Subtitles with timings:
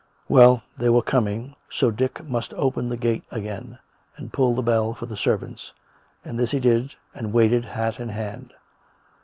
[0.27, 3.77] Well, they were coming, so Dick must open the gate again,
[4.17, 5.73] and pull the bell for the servants;
[6.25, 8.51] and this he did, and waited, hat in hand.